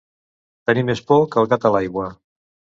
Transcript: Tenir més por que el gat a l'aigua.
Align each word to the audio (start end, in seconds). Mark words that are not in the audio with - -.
Tenir 0.69 0.85
més 0.87 1.03
por 1.13 1.23
que 1.35 1.41
el 1.43 1.53
gat 1.53 1.71
a 1.71 1.73
l'aigua. 1.79 2.11